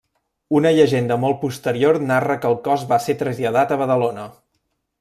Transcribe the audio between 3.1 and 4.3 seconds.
traslladat a Badalona.